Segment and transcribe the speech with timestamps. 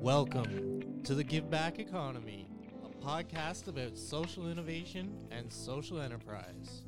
[0.00, 2.48] Welcome to the Give Back Economy,
[2.82, 6.84] a podcast about social innovation and social enterprise.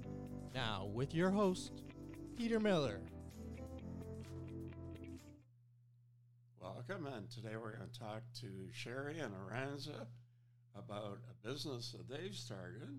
[0.55, 1.83] Now, with your host,
[2.39, 3.03] Peter Miller.
[6.59, 10.07] Welcome, and today we're going to talk to Sheri and Aranza
[10.75, 12.99] about a business that they've started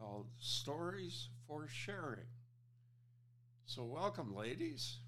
[0.00, 2.26] called Stories for Sharing.
[3.66, 4.98] So, welcome, ladies.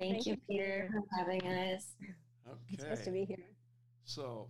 [0.00, 1.94] Thank, Thank you, you, Peter, for having us.
[2.46, 2.58] Okay.
[2.70, 3.38] It's nice to be here.
[4.04, 4.48] So,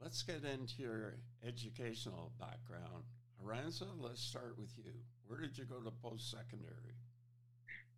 [0.00, 3.04] let's get into your educational background.
[3.44, 4.92] Aranza, let's start with you.
[5.26, 6.94] Where did you go to post secondary?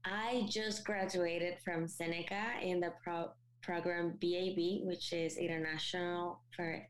[0.04, 6.86] I just graduated from Seneca in the pro- program BAB, which is International for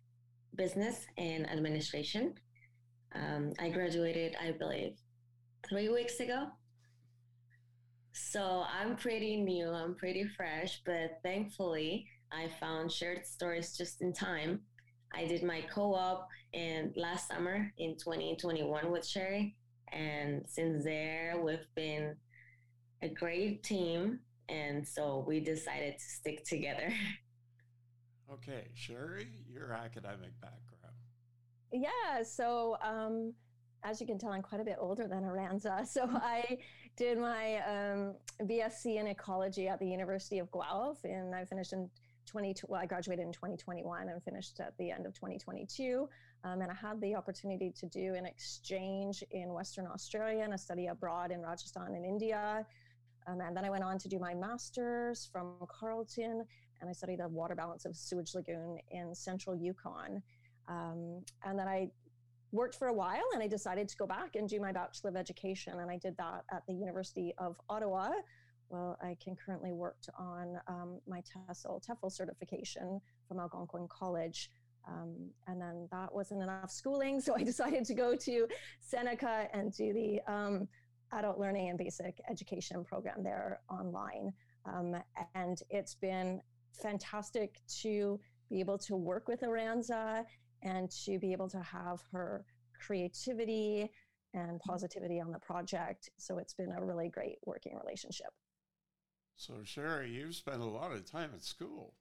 [0.57, 2.35] Business and Administration.
[3.15, 4.97] Um, I graduated, I believe,
[5.69, 6.49] three weeks ago.
[8.13, 14.13] So I'm pretty new, I'm pretty fresh, but thankfully I found shared stories just in
[14.13, 14.61] time.
[15.13, 19.55] I did my co-op in last summer in 2021 with Sheri,
[19.93, 22.17] and since there we've been
[23.03, 26.93] a great team, and so we decided to stick together.
[28.33, 30.97] Okay, Sheri, your academic background.
[31.71, 33.35] Yeah, so um,
[33.85, 35.87] as you can tell, I'm quite a bit older than Aranza.
[35.87, 36.59] So I
[36.97, 41.91] did my um, BSc in ecology at the University of Guelph, and I finished in
[42.27, 42.55] 20.
[42.69, 46.09] Well, I graduated in 2021 and finished at the end of 2022.
[46.45, 50.59] Um, and I had the opportunity to do an exchange in Western Australia and a
[50.59, 52.67] study abroad in Rajasthan in India.
[53.27, 56.45] Um, and then I went on to do my master's from Carleton,
[56.81, 60.23] and I studied the water balance of sewage lagoon in central Yukon.
[60.69, 61.91] Um, and then I
[62.53, 65.17] worked for a while and I decided to go back and do my Bachelor of
[65.17, 65.81] Education.
[65.81, 68.11] And I did that at the University of Ottawa.
[68.69, 74.51] Well, I concurrently worked on um, my TESOL, TEFL certification from Algonquin College.
[74.87, 77.21] Um, and then that wasn't enough schooling.
[77.25, 78.47] So I decided to go to
[78.81, 80.69] Seneca and do the um,
[81.13, 84.33] adult learning and basic education program there online.
[84.67, 84.97] Um,
[85.35, 86.41] and it's been
[86.73, 88.19] fantastic to
[88.51, 90.25] be able to work with Aranza
[90.63, 92.45] and to be able to have her
[92.79, 93.91] creativity
[94.35, 96.11] and positivity on the project.
[96.19, 98.33] So it's been a really great working relationship.
[99.37, 101.95] So, Sheri, you've spent a lot of time at school.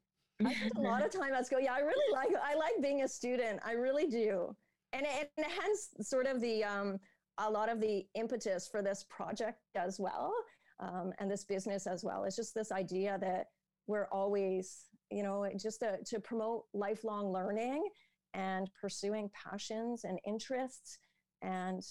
[0.46, 1.60] I spent a lot of time at school.
[1.60, 3.60] Yeah, I really like I like being a student.
[3.66, 4.56] I really do,
[4.92, 7.00] and, and hence sort of the um,
[7.38, 10.34] a lot of the impetus for this project as well,
[10.80, 12.24] um, and this business as well.
[12.24, 13.48] It's just this idea that
[13.88, 17.88] we're always, you know, just to, to promote lifelong learning
[18.34, 20.98] and pursuing passions and interests,
[21.42, 21.82] and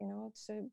[0.00, 0.68] you know, to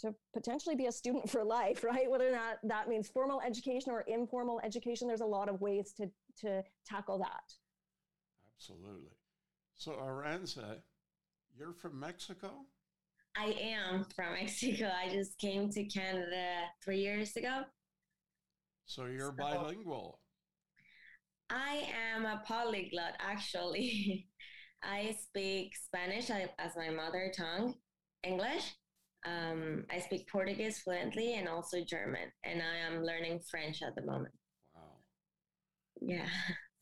[0.00, 2.10] to potentially be a student for life, right?
[2.10, 5.92] Whether or not that means formal education or informal education, there's a lot of ways
[5.98, 7.52] to to tackle that.
[8.56, 9.16] Absolutely.
[9.74, 10.76] So, Aranza,
[11.58, 12.50] you're from Mexico?
[13.36, 14.90] I am from Mexico.
[14.94, 17.62] I just came to Canada three years ago.
[18.86, 20.20] So, you're So- bilingual.
[21.48, 24.28] I am a polyglot, actually.
[24.82, 27.74] I speak Spanish as my mother tongue,
[28.22, 28.74] English.
[29.24, 34.02] Um, I speak Portuguese fluently and also German, and I am learning French at the
[34.02, 34.34] moment.
[34.74, 34.80] Wow,
[36.00, 36.28] Yeah.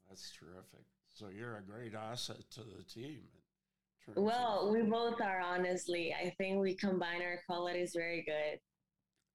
[0.08, 0.84] that's terrific.
[1.08, 3.22] So, you're a great asset to the team.
[4.14, 6.14] Well, we both are, honestly.
[6.14, 8.60] I think we combine our qualities very good.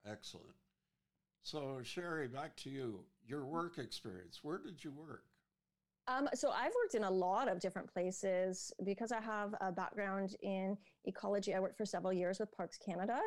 [0.09, 0.55] excellent.
[1.43, 3.05] So, Sheri, back to you.
[3.27, 4.39] Your work experience.
[4.43, 5.25] Where did you work?
[6.07, 10.35] Um, so I've worked in a lot of different places because I have a background
[10.41, 11.53] in ecology.
[11.53, 13.19] I worked for several years with Parks Canada,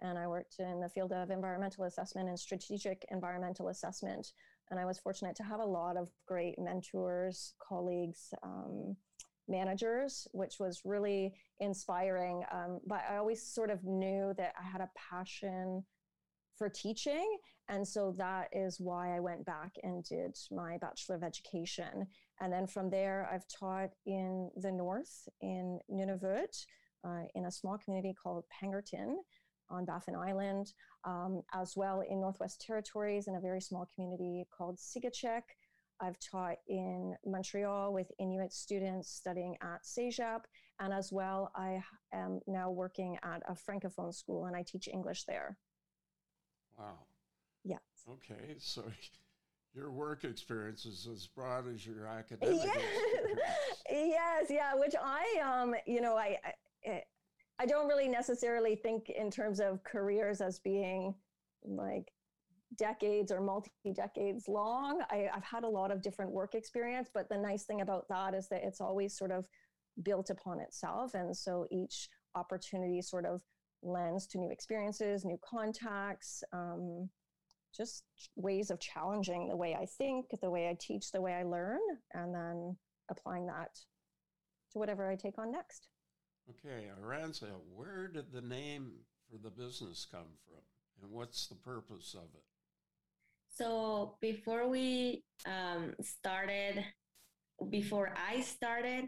[0.00, 4.32] and I worked in the field of environmental assessment and strategic environmental assessment.
[4.70, 8.96] And I was fortunate to have a lot of great mentors, colleagues, um,
[9.46, 12.42] managers, which was really inspiring.
[12.50, 15.84] Um, but I always sort of knew that I had a passion
[16.56, 17.38] for teaching.
[17.68, 22.06] And so that is why I went back and did my Bachelor of Education.
[22.40, 26.54] And then from there, I've taught in the north in Nunavut,
[27.06, 29.16] uh, in a small community called Pangnirtung
[29.70, 30.72] on Baffin Island,
[31.04, 35.42] um, as well in Northwest Territories in a very small community called Tsiigehtchic.
[36.00, 40.40] I've taught in Montreal with Inuit students studying at CEGEP,
[40.80, 45.24] and as well, I am now working at a francophone school and I teach English
[45.24, 45.56] there.
[46.78, 46.98] Wow.
[47.64, 47.80] Yes.
[48.08, 48.56] Okay.
[48.58, 48.84] So,
[49.74, 53.40] your work experience is as broad as your academic Yes, experience.
[53.90, 54.74] yes, yeah.
[54.74, 56.38] Which I, um, you know, I,
[56.86, 57.02] I,
[57.58, 61.14] I don't really necessarily think in terms of careers as being
[61.64, 62.12] like
[62.76, 65.02] decades or multi decades long.
[65.10, 68.34] I, have had a lot of different work experience, but the nice thing about that
[68.34, 69.46] is that it's always sort of
[70.02, 71.14] built upon itself.
[71.14, 73.42] And so each opportunity sort of
[73.84, 77.08] lends to new experiences, new contacts, um,
[77.76, 78.04] just
[78.36, 81.80] ways of challenging the way I think, the way I teach, the way I learn,
[82.12, 82.76] and then
[83.10, 83.70] applying that
[84.72, 85.88] to whatever I take on next.
[86.50, 88.92] Okay, Aranza, where did the name
[89.30, 90.62] for the business come from
[91.02, 92.44] and what's the purpose of it?
[93.48, 96.84] So before we um, started,
[97.70, 99.06] before I started,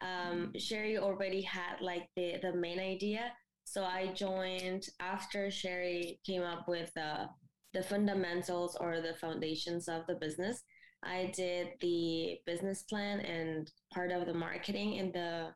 [0.00, 3.32] um, Sheri already had like the, the main idea.
[3.64, 7.28] So I joined after Sheri came up with the,
[7.72, 10.62] the fundamentals or the foundations of the business.
[11.02, 15.52] I did the business plan and part of the marketing in the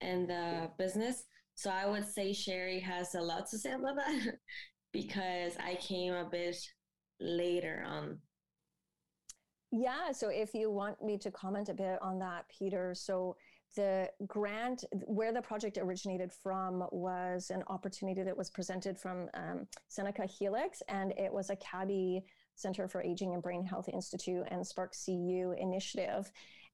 [0.00, 1.24] in the business.
[1.54, 4.34] So I would say Sheri has a lot to say about that
[4.92, 6.56] because I came a bit
[7.20, 8.18] later on.
[9.70, 12.94] Yeah, so if you want me to comment a bit on that, Peter.
[12.94, 13.36] So
[13.76, 19.66] the grant, where the project originated from, was an opportunity that was presented from um,
[19.88, 22.22] Seneca Helix, and it was a CABHI
[22.54, 26.30] Center for Aging and Brain Health Institute and Spark CU initiative.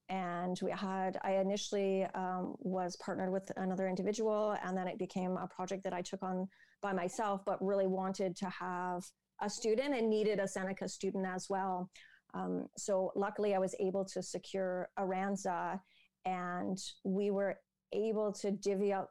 [0.08, 5.36] And we had, I initially um, was partnered with another individual, and then it became
[5.36, 6.48] a project that I took on
[6.82, 9.04] by myself, but really wanted to have
[9.40, 11.90] a student and needed a Seneca student as well.
[12.34, 15.80] Um, so luckily, I was able to secure Aranza,
[16.24, 17.58] and we were
[17.92, 19.10] able to divvy up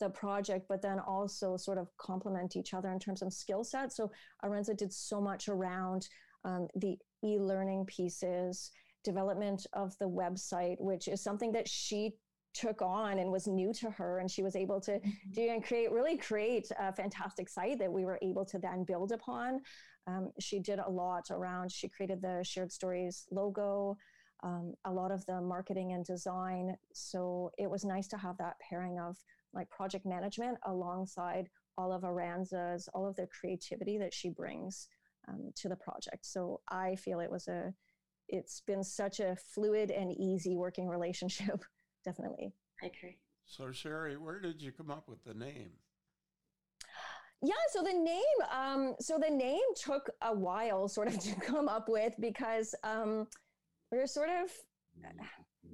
[0.00, 3.92] the project, but then also sort of complement each other in terms of skill set.
[3.92, 4.10] So
[4.44, 6.08] Aranza did so much around
[6.44, 8.70] um, the e-learning pieces,
[9.02, 12.14] development of the website, which is something that she
[12.54, 15.32] took on and was new to her and she was able to mm-hmm.
[15.32, 19.10] do and create really create a fantastic site that we were able to then build
[19.10, 19.60] upon
[20.06, 23.96] um, she did a lot around she created the shared stories logo
[24.44, 28.54] um, a lot of the marketing and design so it was nice to have that
[28.60, 29.16] pairing of
[29.52, 34.88] like project management alongside all of aranza's all of the creativity that she brings
[35.28, 37.72] um, to the project so i feel it was a
[38.28, 41.64] it's been such a fluid and easy working relationship
[42.04, 42.52] definitely.
[42.82, 43.16] I agree.
[43.46, 45.70] So, Sheri, where did you come up with the name?
[47.42, 51.68] Yeah, so the name, um, so the name took a while sort of to come
[51.68, 53.26] up with because um,
[53.94, 54.50] we are sort of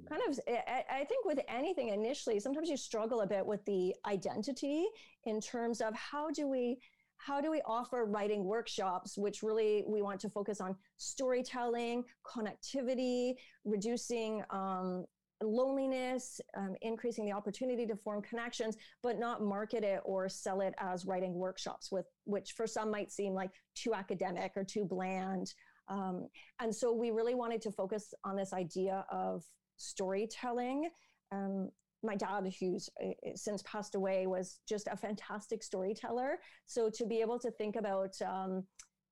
[0.07, 3.95] kind of, I, I think with anything initially, sometimes you struggle a bit with the
[4.05, 4.85] identity
[5.25, 6.79] in terms of how do we
[7.17, 13.35] how do we offer writing workshops which really we want to focus on storytelling connectivity
[13.63, 15.05] reducing um,
[15.43, 20.73] loneliness, um, increasing the opportunity to form connections, but not market it or sell it
[20.77, 25.53] as writing workshops, with which for some might seem like too academic or too bland.
[25.87, 26.27] Um,
[26.59, 29.43] and so we really wanted to focus on this idea of
[29.77, 30.89] storytelling.
[31.31, 31.69] Um,
[32.03, 36.39] my dad, who's uh, since passed away, was just a fantastic storyteller.
[36.65, 38.63] So to be able to think about, um,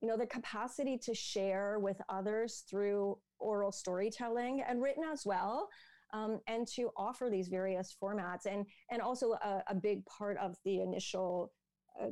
[0.01, 5.69] you know, the capacity to share with others through oral storytelling and written as well
[6.13, 8.45] um, and to offer these various formats.
[8.45, 11.51] And, and also a, a big part of the initial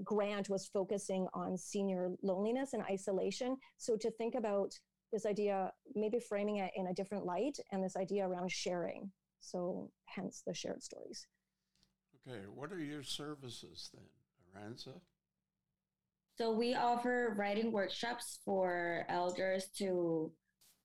[0.04, 3.58] grant was focusing on senior loneliness and isolation.
[3.78, 4.72] So to think about
[5.12, 9.12] this idea, maybe framing it in a different light, and this idea around sharing.
[9.40, 11.26] So hence the shared stories.
[12.28, 14.04] Okay, what are your services then,
[14.54, 15.00] Aranza?
[16.38, 20.32] So we offer writing workshops for elders to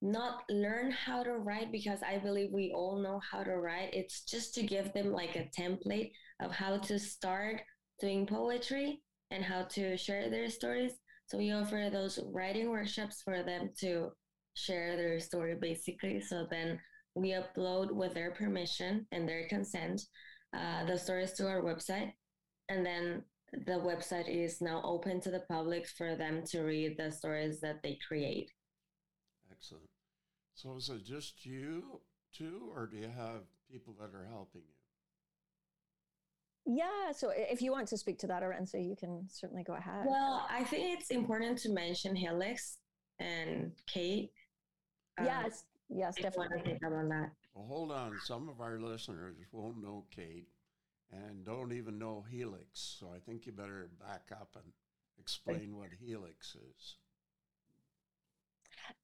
[0.01, 3.91] not learn how to write because I believe we all know how to write.
[3.93, 7.63] It's just to give them like a template of how to start
[8.03, 10.93] doing poetry and how to share their stories.
[11.27, 14.11] So we offer those writing workshops for them to
[14.55, 16.21] share their story basically.
[16.21, 16.79] So then
[17.15, 20.03] we upload with their permission and their consent
[20.55, 22.13] uh, the stories to our website.
[22.69, 27.11] And then the website is now open to the public for them to read the
[27.11, 28.51] stories that they create.
[29.51, 29.85] Excellent.
[30.55, 32.01] So is it just you
[32.37, 34.82] two, or do you have people that are helping you?
[36.64, 40.07] Yeah, so if you want to speak to that, Aranza, you can certainly go ahead.
[40.07, 42.78] Well, I think it's important to mention Helix
[43.19, 44.31] and Kate.
[45.19, 46.78] Um, yes, yes, definitely.
[46.85, 47.31] On that.
[47.54, 48.16] Well, hold on.
[48.25, 50.47] Some of our listeners won't know Kate
[51.11, 52.97] and don't even know Helix.
[53.00, 54.73] So I think you better back up and
[55.19, 56.97] explain what Helix is.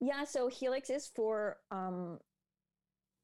[0.00, 2.18] Yeah, so Helix is for um,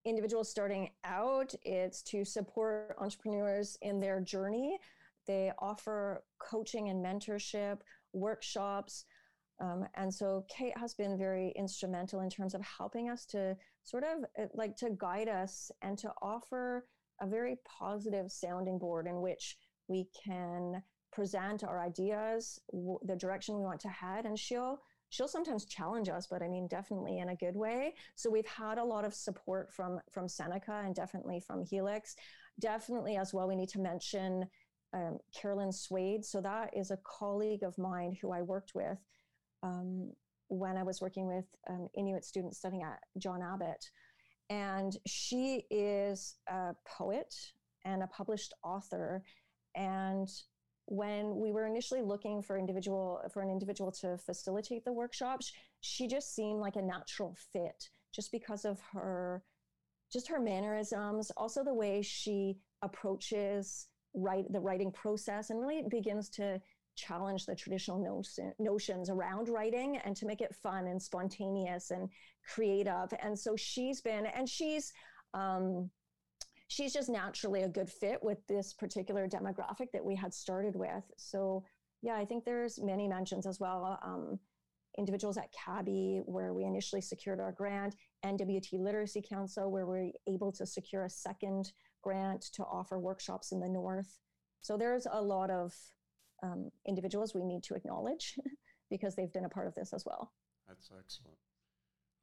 [0.05, 1.55] individuals starting out.
[1.63, 4.79] It's to support entrepreneurs in their journey.
[5.27, 7.79] They offer coaching and mentorship,
[8.13, 9.05] workshops,
[9.61, 14.05] Um, and so Kate has been very instrumental in terms of helping us to sort
[14.05, 16.87] of uh, like to guide us and to offer
[17.21, 19.57] a very positive sounding board in which
[19.87, 20.83] we can
[21.13, 22.59] present our ideas,
[23.07, 24.81] the direction we want to head, and she'll
[25.11, 27.95] she'll sometimes challenge us, but I mean definitely in a good way.
[28.15, 32.17] So we've had a lot of support from from Seneca and definitely from Helix.
[32.61, 34.47] Definitely as well, we need to mention
[34.95, 36.25] um, Carolyn Swade.
[36.25, 38.99] So that is a colleague of mine who I worked with
[39.63, 40.13] um,
[40.49, 43.91] when I was working with um, Inuit students studying at John Abbott.
[44.51, 47.35] And she is a poet
[47.85, 49.25] and a published author.
[49.75, 50.29] And
[50.87, 56.07] when we were initially looking for individual for an individual to facilitate the workshops, she
[56.07, 59.43] just seemed like a natural fit just because of her
[60.13, 66.29] just her mannerisms, also the way she approaches write the writing process and really begins
[66.29, 66.61] to
[66.95, 72.09] challenge the traditional notion, notions around writing and to make it fun and spontaneous and
[72.47, 73.13] creative.
[73.21, 74.93] And so she's been, and she's,
[75.33, 75.91] um,
[76.69, 81.05] she's just naturally a good fit with this particular demographic that we had started with.
[81.17, 81.65] So
[82.03, 83.99] yeah, I think there's many mentions as well.
[84.03, 84.39] Um,
[84.99, 90.53] individuals at CABHI, where we initially secured our grant, NWT Literacy Council, where we're able
[90.53, 94.19] to secure a second grant to offer workshops in the North.
[94.61, 95.75] So there's a lot of
[96.43, 98.39] um, individuals we need to acknowledge
[98.91, 100.33] because they've been a part of this as well.
[100.69, 101.39] That's excellent.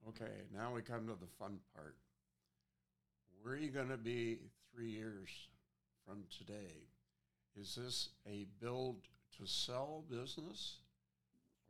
[0.07, 1.95] Okay, now we come to the fun part.
[3.41, 4.37] Where are you going to be
[4.73, 5.29] three years
[6.05, 6.89] from today?
[7.59, 8.97] Is this a build
[9.37, 10.77] to sell business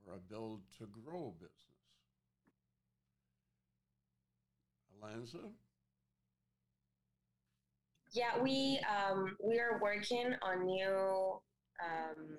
[0.05, 1.55] or a build to grow business?
[5.01, 5.51] Alanza?
[8.13, 11.39] Yeah, we um, we are working on new
[11.81, 12.37] um,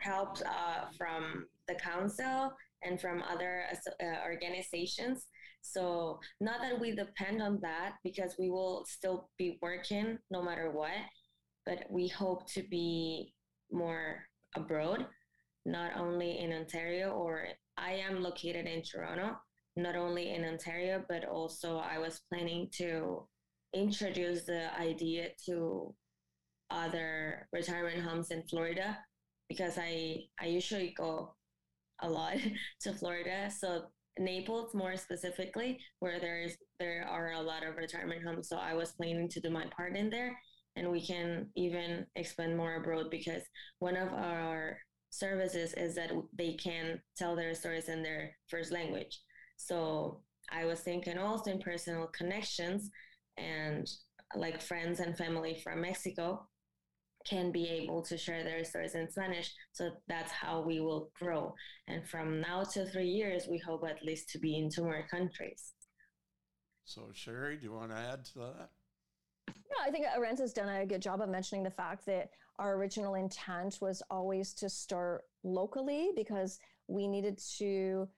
[0.00, 2.52] help uh, from the council
[2.82, 5.26] and from other uh, organizations.
[5.72, 10.70] So not that we depend on that because we will still be working no matter
[10.70, 10.98] what,
[11.64, 13.34] but we hope to be
[13.70, 15.06] more abroad,
[15.64, 17.46] not only in Ontario or
[17.76, 19.36] I am located in Toronto,
[19.76, 23.26] not only in Ontario, but also I was planning to
[23.74, 25.94] introduce the idea to
[26.70, 28.98] other retirement homes in Florida
[29.48, 31.34] because I I usually go
[32.00, 32.36] a lot
[32.80, 33.50] to Florida.
[33.50, 33.86] So
[34.18, 38.48] Naples more specifically, where there's there are a lot of retirement homes.
[38.48, 40.36] So I was planning to do my part in there
[40.76, 43.42] and we can even expand more abroad because
[43.78, 44.78] one of our
[45.10, 49.20] services is that they can tell their stories in their first language.
[49.56, 50.20] So
[50.50, 52.90] I was thinking also in personal connections
[53.38, 53.88] and
[54.34, 56.46] like friends and family from Mexico
[57.28, 59.52] can be able to share their stories in Spanish.
[59.72, 61.54] So that's how we will grow.
[61.88, 65.04] And from now to three years, we hope at least to be in two more
[65.10, 65.72] countries.
[66.84, 68.68] So, Sheri, do you want to add to that?
[69.48, 73.14] No, I think Aranza's done a good job of mentioning the fact that our original
[73.14, 78.08] intent was always to start locally because we needed to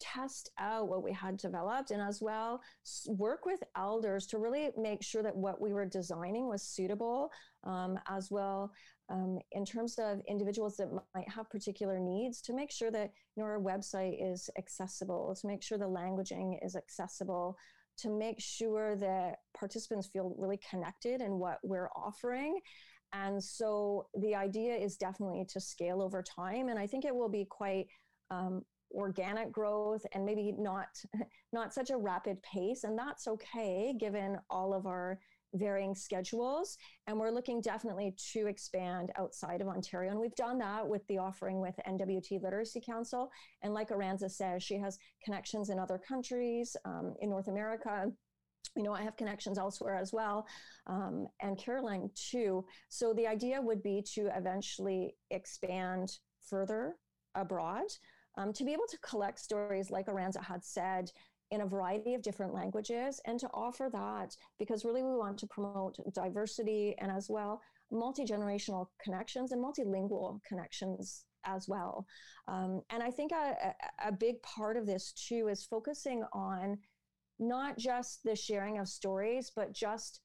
[0.00, 2.60] test out what we had developed and as well
[3.06, 7.30] work with elders to really make sure that what we were designing was suitable
[7.64, 8.72] um, as well
[9.08, 13.42] um, in terms of individuals that might have particular needs to make sure that you
[13.42, 17.56] know, our website is accessible to make sure the languaging is accessible
[17.98, 22.58] to make sure that participants feel really connected in what we're offering.
[23.12, 27.28] And so the idea is definitely to scale over time and i think it will
[27.28, 27.86] be quite
[28.30, 28.62] um,
[28.94, 30.86] organic growth and maybe not
[31.52, 35.18] not such a rapid pace and that's okay given all of our
[35.54, 40.10] varying schedules and we're looking definitely to expand outside of ontario.
[40.10, 43.30] And we've done that with the offering with nwt literacy council.
[43.62, 48.06] And like aranza says she has connections in other countries um, in north america.
[48.76, 50.46] You know, I have connections elsewhere as well,
[50.86, 52.64] um, and Caroline too.
[52.88, 56.16] So the idea would be to eventually expand
[56.48, 56.94] further
[57.34, 57.86] abroad
[58.38, 61.10] um, to be able to collect stories like Aranza had said
[61.52, 65.46] in a variety of different languages and to offer that because really we want to
[65.46, 72.06] promote diversity and as well multi-generational connections and multilingual connections as well.
[72.48, 76.78] Um, and I think a, a, big part of this too is focusing on
[77.38, 80.20] not just the sharing of stories, but just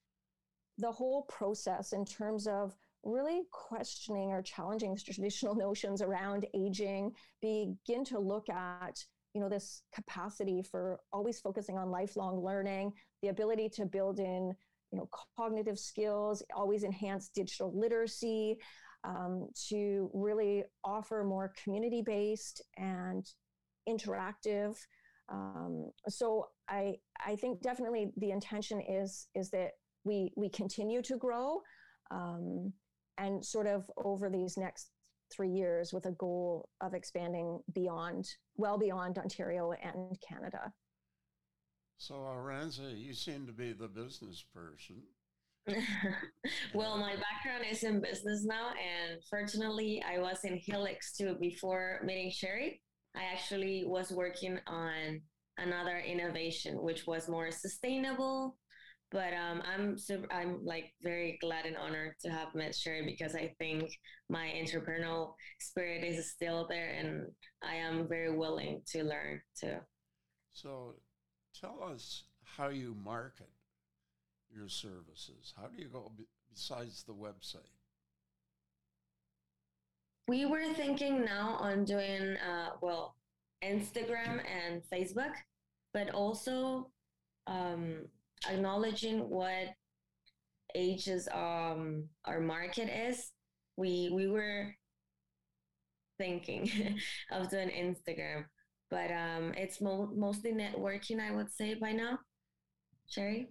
[0.78, 8.04] the whole process in terms of really questioning or challenging traditional notions around aging, begin
[8.06, 9.04] to look at
[9.34, 12.92] you know this capacity for always focusing on lifelong learning,
[13.22, 14.54] the ability to build in
[14.90, 18.58] you know cognitive skills, always enhance digital literacy.
[19.04, 23.24] um, to really offer more community based and
[23.88, 24.76] interactive.
[25.28, 29.72] Um, so I I think definitely the intention is is that
[30.04, 31.60] we we continue to grow
[32.10, 32.72] um,
[33.18, 34.90] and sort of over these next
[35.30, 40.72] three years with a goal of expanding beyond well beyond Ontario and Canada.
[41.98, 45.02] So Aranza, you seem to be the business person.
[46.74, 52.00] well, my background is in business now, and fortunately, I was in Helix too before
[52.04, 52.80] meeting Sheri.
[53.16, 55.20] I actually was working on
[55.58, 58.56] another innovation, which was more sustainable.
[59.10, 63.34] But um, I'm super, I'm like very glad and honored to have met Sheri because
[63.34, 63.90] I think
[64.28, 67.26] my entrepreneurial spirit is still there, and
[67.62, 69.76] I am very willing to learn too.
[70.52, 70.96] So,
[71.58, 73.48] tell us how you market
[74.54, 75.52] your services?
[75.56, 76.12] How do you go
[76.50, 77.72] besides the website?
[80.26, 83.16] We were thinking now on doing, uh, well,
[83.64, 85.32] Instagram and Facebook,
[85.94, 86.90] but also
[87.46, 88.06] um,
[88.48, 89.68] acknowledging what
[90.74, 93.30] ages um, our market is.
[93.76, 94.74] We we were
[96.18, 96.98] thinking
[97.30, 98.44] of doing Instagram,
[98.90, 102.18] but um, it's mo- mostly networking, I would say by now.
[103.10, 103.48] Sheri.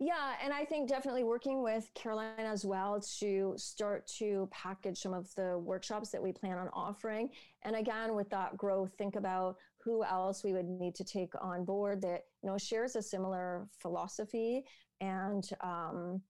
[0.00, 5.12] Yeah, and I think definitely working with Caroline as well to start to package some
[5.12, 7.28] of the workshops that we plan on offering.
[7.62, 11.64] And again, with that growth, think about who else we would need to take on
[11.64, 14.64] board that you know shares a similar philosophy
[15.00, 16.20] and um,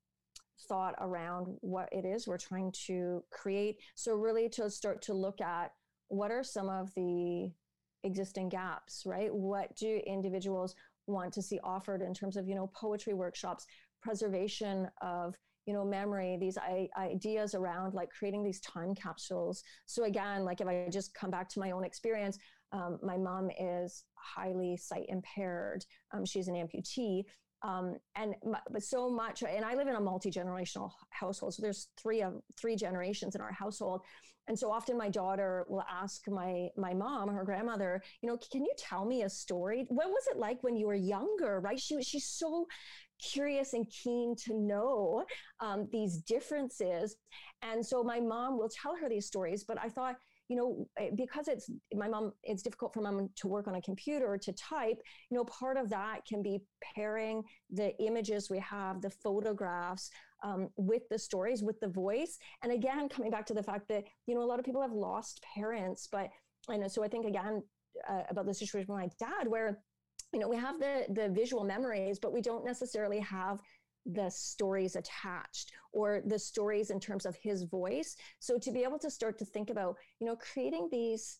[0.68, 3.78] thought around what it is we're trying to create.
[3.94, 5.72] So really to start to look at
[6.08, 7.50] what are some of the
[8.02, 9.34] existing gaps, right?
[9.34, 10.74] What do individuals
[11.06, 13.66] want to see offered in terms of you know poetry workshops
[14.02, 15.34] preservation of
[15.66, 20.60] you know memory these I- ideas around like creating these time capsules so again like
[20.60, 22.38] if i just come back to my own experience
[22.72, 25.84] um, my mom is highly sight impaired.
[26.12, 27.24] Um, she's an amputee.
[27.62, 28.34] Um, and
[28.70, 32.76] but so much and i live in a multi-generational household so there's three of three
[32.76, 34.02] generations in our household.
[34.46, 38.62] And so often my daughter will ask my my mom her grandmother you know can
[38.62, 39.86] you tell me a story?
[39.88, 41.60] What was it like when you were younger?
[41.60, 41.80] Right?
[41.80, 42.66] She she's so
[43.32, 45.24] curious and keen to know
[45.60, 47.16] um, these differences.
[47.62, 50.16] And so my mom will tell her these stories but i thought
[50.48, 53.82] you know, eh, because it's my mom, it's difficult for mom to work on a
[53.82, 56.60] computer to type, you know, part of that can be
[56.94, 60.10] pairing the images we have, the photographs
[60.42, 62.38] um, with the stories, with the voice.
[62.62, 64.92] And again, coming back to the fact that, you know, a lot of people have
[64.92, 66.28] lost parents, but
[66.78, 67.62] know, so I think again,
[68.08, 69.78] uh, about the situation with my dad, where,
[70.32, 73.60] you know, we have the, the visual memories, but we don't necessarily have
[74.06, 78.16] the stories attached or the stories in terms of his voice.
[78.38, 81.38] So to be able to start to think about, you know, creating these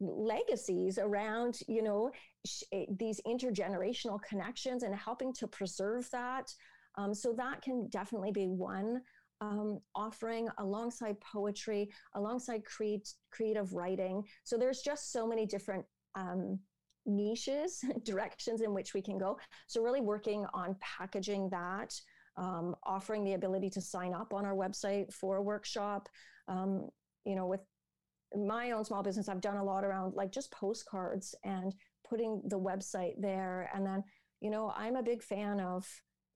[0.00, 2.10] legacies around, you know,
[2.46, 6.52] sh- eh, these intergenerational connections and helping to preserve that.
[6.98, 9.00] Um, so that can definitely be one
[9.40, 14.22] um, offering alongside poetry, alongside create, creative writing.
[14.44, 16.58] So there's just so many different um,
[17.06, 19.38] niches, directions in which we can go.
[19.66, 21.94] So, really working on packaging that,
[22.36, 26.08] um, offering the ability to sign up on our website for a workshop.
[26.48, 26.88] Um,
[27.24, 27.60] you know, with
[28.34, 31.74] my own small business, I've done a lot around like just postcards and
[32.08, 33.70] putting the website there.
[33.74, 34.02] And then,
[34.40, 35.86] you know, I'm a big fan of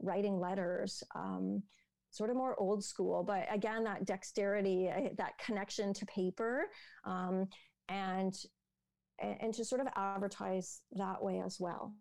[0.01, 1.03] writing letters.
[1.15, 1.63] Um,
[2.11, 6.67] sort of more old school, but again, that dexterity, eh, that connection to paper,
[7.05, 7.47] um,
[7.89, 8.35] and
[9.21, 11.95] and, and to sort of advertise that way as well.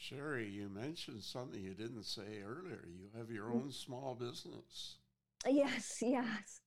[0.00, 2.84] Sheri, you mentioned something you didn't say earlier.
[2.86, 4.96] You have your own small business.
[5.46, 6.60] Yes, yes.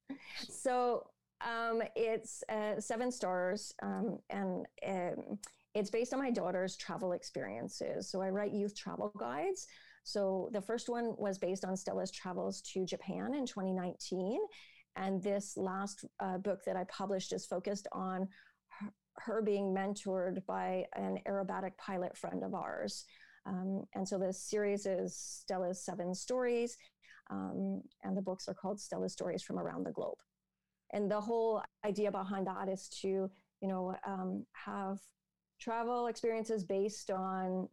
[0.49, 1.07] So
[1.41, 5.39] um, it's uh, seven stars, um, and um,
[5.73, 8.09] it's based on my daughter's travel experiences.
[8.09, 9.67] So I write youth travel guides.
[10.03, 14.41] So the first one was based on Stella's travels to Japan in 2019.
[14.97, 18.27] And this last uh, book that I published is focused on
[19.15, 23.05] her being mentored by an aerobatic pilot friend of ours.
[23.45, 26.77] Um, and so the series is Stella's Seven Stories,
[27.29, 30.17] um, and the books are called Stella's Stories from Around the Globe.
[30.93, 34.99] And the whole idea behind that is to, you know, um, have
[35.59, 37.67] travel experiences based on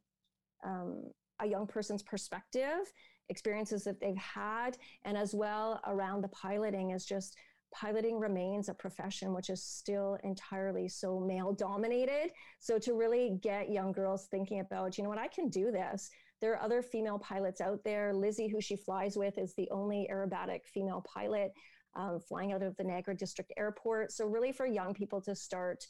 [0.64, 1.02] um,
[1.40, 2.92] a young person's perspective,
[3.28, 7.36] experiences that they've had, and as well around the piloting is just
[7.72, 12.30] piloting remains a profession which is still entirely so male dominated.
[12.60, 16.10] So to really get young girls thinking about, you know what, I can do this.
[16.40, 18.14] There are other female pilots out there.
[18.14, 21.52] Lizzie, who she flies with, is the only aerobatic female pilot.
[21.96, 24.12] um, flying out of the Niagara District Airport.
[24.12, 25.84] So really for young people to start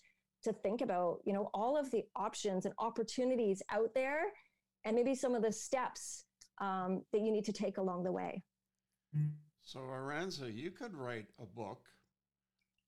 [0.45, 4.23] to think about, you know, all of the options and opportunities out there,
[4.85, 6.25] and maybe some of the steps
[6.61, 8.43] um, that you need to take along the way.
[9.69, 11.83] So, Aranza, you could write a book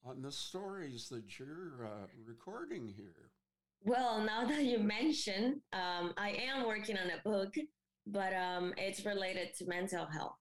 [0.03, 3.29] on the stories that you're uh, recording here.
[3.85, 7.53] Well, now that you mention, um, I am working on a book,
[8.07, 10.39] but um, it's related to mental health.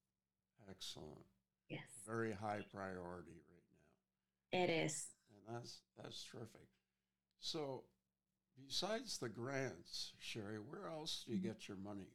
[0.70, 1.26] Excellent.
[1.70, 4.64] Yes, Very high priority right now.
[4.64, 5.08] it is.
[5.30, 6.70] And that's that's terrific.
[7.42, 7.84] So,
[8.66, 12.14] besides the grants, Sheri, where else do you get your money?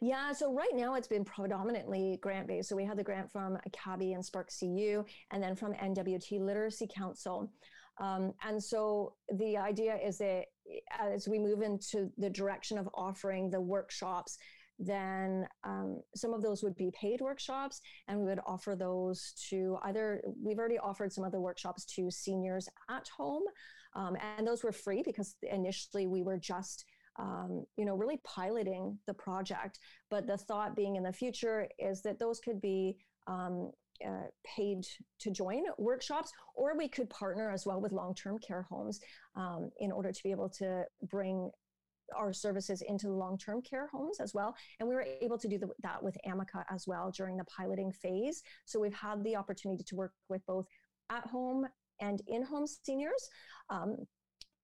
[0.00, 2.68] Yeah, so right now it's been predominantly grant based.
[2.68, 6.88] So we had the grant from CABHI and Spark CU, and then from NWT Literacy
[6.94, 7.50] Council.
[8.00, 10.44] Um, and so the idea is that
[10.98, 14.38] as we move into the direction of offering the workshops,
[14.78, 19.78] then um, some of those would be paid workshops, and we would offer those to
[19.84, 23.42] either, we've already offered some of the workshops to seniors at home,
[23.94, 26.84] um, and those were free because initially we were just
[27.18, 29.78] um, you know, really piloting the project.
[30.10, 32.96] But the thought being in the future is that those could be
[33.26, 33.70] um,
[34.06, 34.84] uh, paid
[35.20, 39.00] to join workshops, or we could partner as well with long term care homes
[39.36, 41.50] um, in order to be able to bring
[42.16, 44.54] our services into long term care homes as well.
[44.80, 47.92] And we were able to do the, that with Amica as well during the piloting
[47.92, 48.42] phase.
[48.64, 50.66] So we've had the opportunity to work with both
[51.10, 51.66] at home
[52.00, 53.28] and in home seniors.
[53.70, 53.96] Um,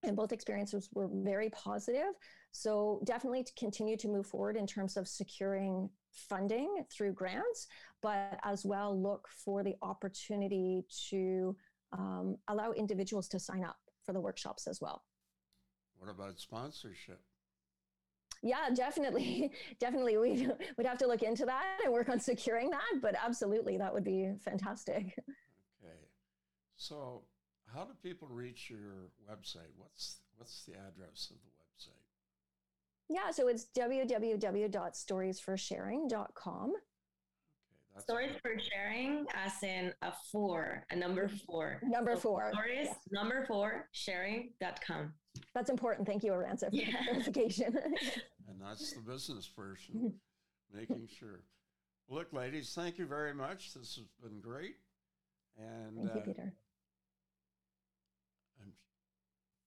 [0.03, 2.15] and both experiences were very positive.
[2.53, 7.67] So definitely to continue to move forward in terms of securing funding through grants,
[8.03, 11.57] but as well look for the opportunity to
[11.93, 15.03] um, allow individuals to sign up for the workshops as well.
[15.99, 17.21] What about sponsorship?
[18.43, 19.51] Yeah, definitely.
[19.81, 20.17] definitely.
[20.17, 23.93] We would have to look into that and work on securing that, but absolutely, that
[23.93, 25.19] would be fantastic.
[25.81, 25.95] Okay.
[26.77, 27.23] So,
[27.75, 29.71] how do people reach your website?
[29.77, 32.03] What's what's the address of the website?
[33.11, 36.71] Yeah, so it's www.storiesforsharing.com.
[36.71, 36.79] Okay,
[37.95, 41.81] that's Stories for sharing, as in a four, a number four.
[41.85, 42.51] Number So four.
[42.53, 42.95] Stories, Yeah.
[43.11, 45.15] number four, sharing.com.
[45.55, 46.07] That's important.
[46.07, 47.03] Thank you, Aranza, for the Yeah.
[47.05, 47.77] clarification.
[48.49, 50.21] and that's the business person,
[50.73, 51.43] making sure.
[52.09, 53.73] Look, ladies, thank you very much.
[53.75, 54.77] This has been great.
[55.57, 56.55] And Thank you, uh, Peter.